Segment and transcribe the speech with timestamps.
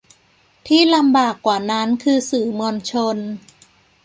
[0.67, 3.17] ที่ลำบากกว่านั้นคือสื่อมวลชน